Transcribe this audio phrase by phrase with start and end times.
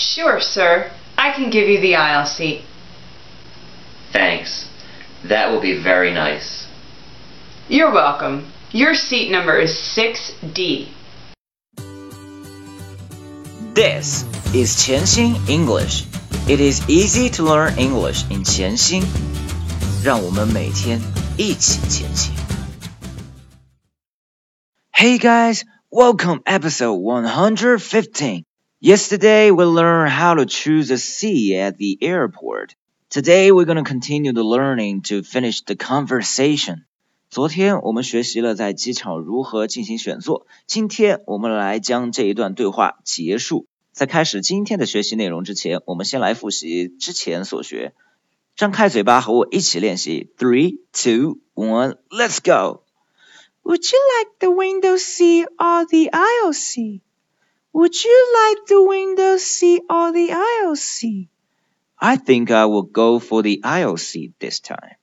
[0.00, 0.90] Sure, sir.
[1.16, 2.62] I can give you the aisle seat.
[4.12, 4.68] Thanks.
[5.24, 6.66] That will be very nice.
[7.68, 8.52] You're welcome.
[8.70, 10.88] Your seat number is 6D.
[13.74, 14.24] This
[14.54, 16.04] is 潜心 English.
[16.48, 19.02] It is easy to learn English in 潜心。
[20.04, 21.00] 让我们每天
[21.36, 22.32] 一起前行。
[24.92, 28.44] Hey guys, welcome episode 115.
[28.80, 32.74] Yesterday we learned how to choose a seat at the airport.
[33.08, 36.84] Today we're going to continue the learning to finish the conversation.
[37.30, 43.66] 昨天我们学习了在机场如何进行选座，今天我们来将这一段对话结束。
[43.92, 47.94] 在开始今天的学习内容之前，我们先来复习之前所学。
[48.54, 50.30] 张开嘴巴和我一起练习。
[50.38, 52.82] Three, two, one, let's go.
[53.64, 57.00] Would you like the window seat or the aisle seat?
[57.72, 61.28] Would you like the window seat or the aisle seat?
[61.98, 64.96] I think I will go for the aisle seat this time.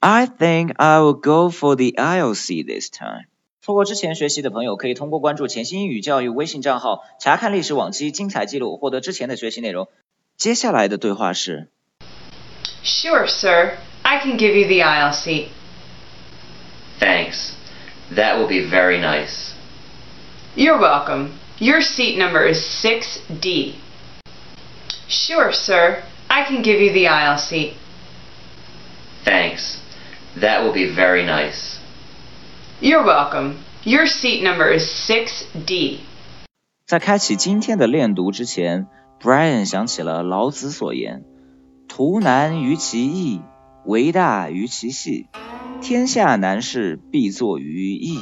[0.00, 3.26] I think I will go for the aisle seat this time.
[3.62, 9.88] 错过之前学习的朋友，可以通过关注潜心英语教育微信账号查看历史往期精彩记录，获得之前的学习内容。
[10.36, 11.68] 接下来的对话是
[12.82, 13.76] Sure, sir.
[14.02, 15.48] I can give you the aisle seat.
[16.98, 17.52] Thanks.
[18.14, 19.52] That will be very nice.
[20.56, 21.32] You're welcome.
[21.58, 23.74] Your seat number is 6D.
[25.08, 26.02] Sure, sir.
[26.28, 27.74] I can give you the aisle seat.
[29.24, 29.78] Thanks.
[30.40, 31.78] That will be very nice.
[32.80, 33.58] You're welcome.
[33.84, 35.98] Your seat number is 6D.
[36.86, 38.86] 在开启今天的练读之前，
[39.20, 43.42] Brian 想起了老子所言：“图难于其易，
[43.84, 45.26] 为大于其细。
[45.82, 48.20] 天下难事必作于易。”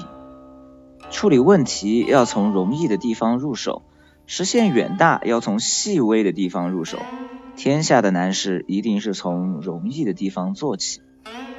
[1.13, 3.83] 处理问题要从容易的地方入手，
[4.25, 6.97] 实现远大要从细微的地方入手。
[7.55, 11.01] 天下的难事一定是从容易的地方做起。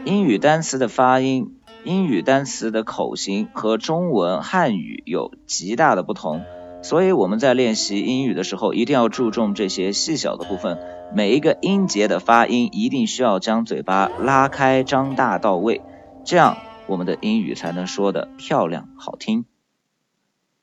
[0.05, 6.43] 英语单词的发音、英语单词的口型和中文汉语有极大的不同，
[6.83, 10.79] 所以我们在练习英语的时候一定要注重这些细小的部分。
[11.15, 15.81] 每一个音节的发音一定需要将嘴巴拉开、张大到位，
[16.25, 19.47] 这样我们的英语才能说的漂亮好听。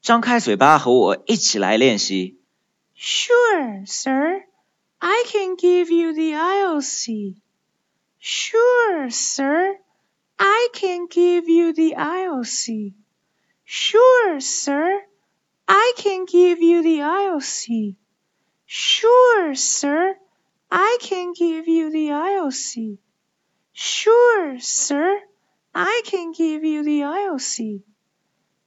[0.01, 2.41] 张开嘴巴和我一起来练习。
[2.97, 4.45] Sure, sir.
[4.99, 7.37] I can give you the aisle seat.
[8.19, 9.79] Sure, sir.
[10.37, 12.95] I can give you the aisle seat.
[13.65, 15.03] Sure, sir.
[15.67, 17.97] I can give you the aisle seat.
[18.67, 20.17] Sure, sir.
[20.71, 22.99] I can give you the aisle seat.
[23.73, 25.21] Sure, sir.
[25.75, 27.83] I can give you the aisle seat.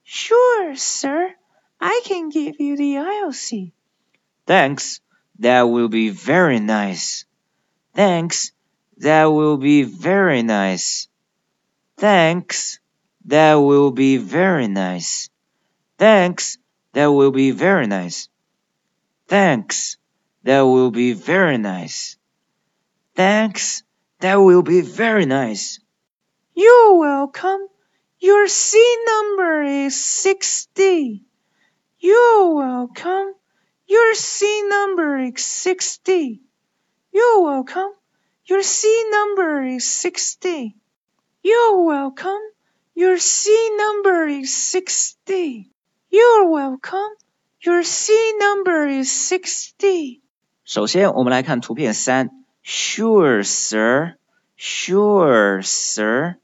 [0.07, 1.33] Sure, sir.
[1.81, 3.73] I can give you the seat.
[4.45, 5.01] Thanks.
[5.39, 7.25] That will be very nice.
[7.95, 8.51] Thanks.
[8.97, 11.07] That will be very nice.
[11.97, 12.79] Thanks.
[13.25, 15.29] That will be very nice.
[15.97, 16.59] Thanks.
[16.93, 18.29] That will be very nice.
[19.27, 19.97] Thanks.
[20.43, 22.17] That will be very nice.
[23.15, 23.81] Thanks.
[24.19, 25.79] That will be very nice.
[26.53, 27.67] You're welcome.
[28.24, 31.24] Your seat number is 60.
[31.98, 33.34] You're welcome.
[33.86, 36.40] Your seat number is 60.
[37.12, 37.92] You're welcome.
[38.44, 40.76] Your seat number is 60.
[41.42, 42.40] You're welcome.
[42.94, 45.70] Your seat number is 60.
[46.10, 47.10] You're welcome.
[47.62, 50.20] Your seat number is 60.
[50.64, 52.30] 首先，我们来看图片三。
[52.62, 54.16] Sure, sir.
[54.56, 56.36] Sure, sir.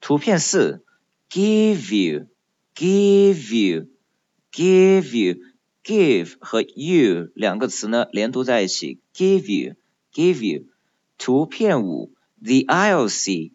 [0.00, 0.82] 图片四
[1.28, 2.28] ，give you,
[2.74, 3.88] give you,
[4.50, 5.36] give you,
[5.84, 9.74] give 和 you 两个词呢连读在一起，give you,
[10.14, 10.64] give you。
[11.18, 13.52] 图片五，the I O C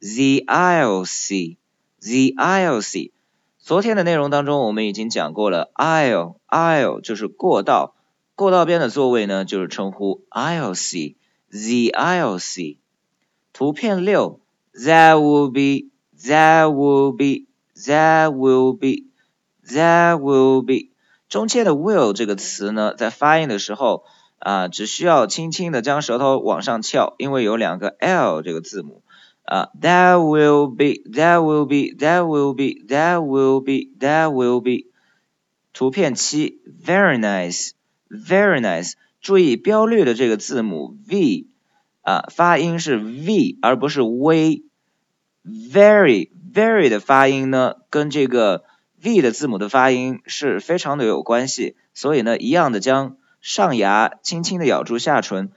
[0.00, 1.56] the aisle seat,
[2.00, 3.12] the aisle seat。
[3.58, 7.94] 昨天的内容当中，我们已经讲过了，aisle aisle 就是过道，
[8.34, 12.76] 过道边的座位呢就是称呼 aisle seat，the aisle。
[13.52, 14.40] 图片六
[14.72, 19.08] ，that will be, that will be, that will be,
[19.66, 20.90] that will be。
[21.28, 24.04] 中间的 will 这个词呢，在发音的时候
[24.38, 29.02] 啊，只需要轻轻的将舌头往上翘，因为有两个 l 这个字母。
[29.48, 34.88] 啊、uh,，that will be, that will be, that will be, that will be, that will be。
[35.72, 37.70] 图片七，very nice,
[38.10, 38.92] very nice。
[39.22, 41.46] 注意标略的这个字母 v
[42.02, 44.64] 啊，发音是 v 而不是 v。
[45.46, 48.64] very very 的发音呢，跟这个
[49.02, 55.50] v 的字母的发音是非常的有关系，所以呢，一样的将上牙轻轻的咬住下唇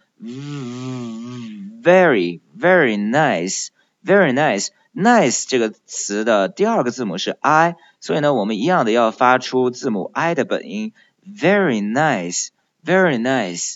[1.84, 3.68] ，very very nice
[4.05, 13.75] nice，very nice。nice 这个词的第二个字母是 i，所以呢，我们一样的要发出字母 i 的本音，very nice，very nice。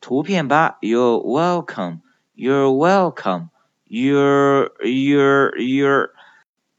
[0.00, 6.10] 图片八，You're welcome，You're welcome，You're You're You're。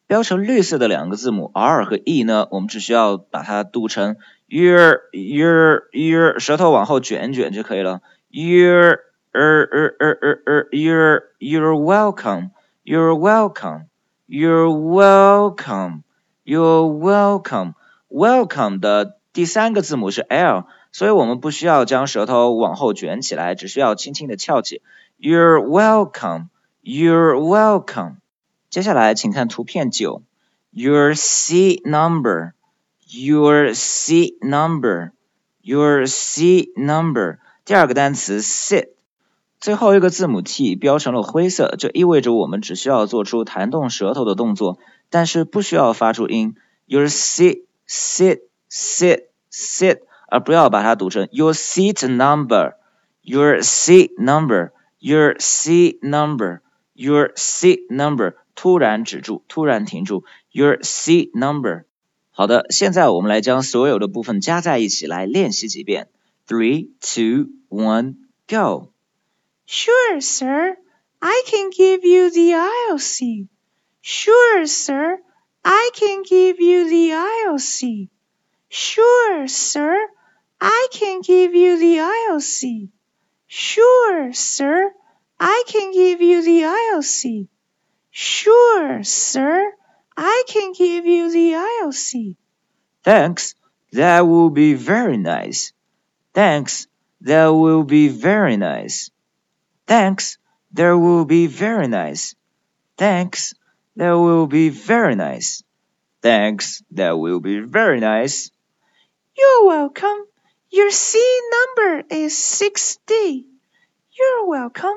[0.06, 4.18] 标成绿色的两个字母 r 和 e 呢，我们只需要把它读成
[4.48, 8.02] you're you're you're，舌头往后卷卷就可以了。
[8.32, 9.00] you're
[9.34, 12.52] er er er er er you're you're welcome。
[12.84, 13.86] You're welcome.
[14.28, 16.04] You're welcome.
[16.46, 17.74] You're welcome.
[18.10, 24.82] Welcome 的第三个字母是 l，所以我们不需要将舌头往后卷起来，只需要轻轻的翘起。
[25.20, 26.48] You're welcome.
[26.82, 28.16] You're welcome.
[28.70, 30.24] 接下来请看图片九，
[30.72, 32.54] Your seat number.
[33.08, 35.12] Your seat number.
[35.62, 37.38] Your seat number.
[37.66, 38.90] 第二个单词 sit。
[39.65, 44.79] 最后一个字母 t 标成了灰色，这意味着我们只需要做出弹动舌头的动作，
[45.09, 46.55] 但是不需要发出音。
[46.85, 48.41] Your seat, sit,
[48.71, 52.75] sit, sit，而不要把它读成 your seat number,
[53.23, 56.61] your seat number, your seat number,
[56.93, 58.35] your seat number。
[58.55, 61.85] 突然止住，突然停住，your seat number。
[62.33, 66.09] 好的，现在我们来将所有的部分加在一起来练习几遍。
[66.47, 68.17] Three, two, one,
[68.47, 68.91] go。
[69.67, 70.77] Sure, sir.
[71.23, 73.49] I can give you the aisle seat.
[74.01, 75.19] Sure, sir.
[75.65, 78.11] I can give you the aisle seat.
[78.69, 80.07] Sure, sir.
[80.61, 82.91] I can give you the aisle seat.
[83.47, 84.93] Sure, sir.
[85.41, 87.49] I can give you the aisle seat.
[88.11, 89.73] Sure, sir.
[90.17, 92.37] I can give you the aisle seat.
[93.03, 93.55] Thanks.
[93.93, 95.73] That will be very nice.
[96.33, 96.87] Thanks.
[97.23, 99.11] That will be very nice.
[99.87, 100.39] Thanks,
[100.73, 102.35] that will be very nice.
[102.97, 103.55] Thanks,
[103.97, 105.63] that will be very nice.
[106.23, 108.51] Thanks, that will be very nice.
[109.37, 110.25] You're welcome.
[110.71, 111.21] Your C
[111.51, 113.45] number is 6D.
[114.19, 114.97] You're welcome.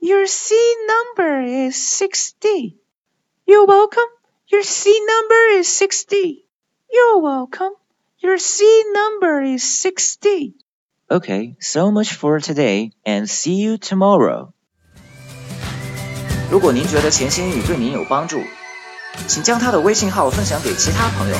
[0.00, 2.74] Your C number is 6D.
[3.46, 4.08] You're welcome.
[4.48, 6.42] Your C number is 6D.
[6.90, 7.72] You're welcome.
[8.18, 10.54] Your C number is 6D.
[11.11, 14.51] Okay, so much for today and see you tomorrow.
[16.51, 18.41] 如果您觉得潜心英语对您有帮助，
[19.27, 21.37] 请将他的微信号分享给其他朋友，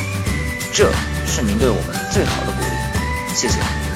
[0.74, 0.92] 这
[1.26, 3.36] 是您对我们最好的鼓励。
[3.36, 3.91] 谢谢。